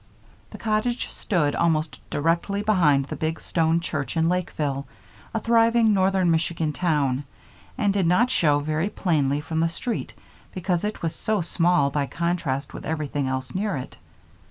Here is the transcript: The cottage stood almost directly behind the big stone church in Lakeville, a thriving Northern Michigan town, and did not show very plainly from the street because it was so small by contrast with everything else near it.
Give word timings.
The 0.49 0.57
cottage 0.57 1.11
stood 1.11 1.53
almost 1.55 1.99
directly 2.09 2.63
behind 2.63 3.05
the 3.05 3.15
big 3.15 3.39
stone 3.39 3.79
church 3.81 4.17
in 4.17 4.27
Lakeville, 4.29 4.87
a 5.31 5.39
thriving 5.39 5.93
Northern 5.93 6.31
Michigan 6.31 6.73
town, 6.73 7.23
and 7.77 7.93
did 7.93 8.07
not 8.07 8.31
show 8.31 8.57
very 8.61 8.89
plainly 8.89 9.41
from 9.41 9.59
the 9.59 9.69
street 9.69 10.15
because 10.55 10.83
it 10.83 11.03
was 11.03 11.13
so 11.15 11.41
small 11.41 11.91
by 11.91 12.07
contrast 12.07 12.73
with 12.73 12.83
everything 12.83 13.27
else 13.27 13.53
near 13.53 13.77
it. 13.77 13.95